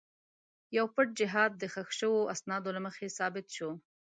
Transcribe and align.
یو 0.77 0.85
پټ 0.93 1.07
جهاد 1.19 1.51
د 1.57 1.63
ښخ 1.73 1.89
شوو 1.99 2.29
اسنادو 2.33 2.69
له 2.75 2.81
مخې 2.85 3.07
ثابت 3.17 3.45
شو. 3.55 3.69